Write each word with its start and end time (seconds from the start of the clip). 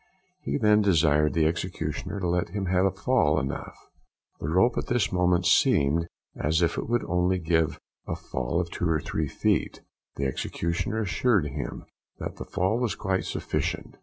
He 0.41 0.57
then 0.57 0.81
desired 0.81 1.33
the 1.33 1.45
executioner 1.45 2.19
to 2.19 2.27
let 2.27 2.49
him 2.55 2.65
have 2.65 2.97
fall 2.97 3.39
enough. 3.39 3.77
The 4.39 4.49
rope 4.49 4.75
at 4.75 4.87
this 4.87 5.11
moment 5.11 5.45
seemed 5.45 6.07
as 6.35 6.63
if 6.63 6.75
it 6.79 6.89
would 6.89 7.03
only 7.03 7.37
give 7.37 7.77
a 8.07 8.15
fall 8.15 8.59
of 8.59 8.71
two 8.71 8.89
or 8.89 8.99
three 8.99 9.27
feet. 9.27 9.81
The 10.15 10.25
executioner 10.25 11.01
assured 11.03 11.45
him 11.45 11.85
that 12.17 12.37
the 12.37 12.45
fall 12.45 12.79
was 12.79 12.95
quite 12.95 13.25
sufficient. 13.25 13.97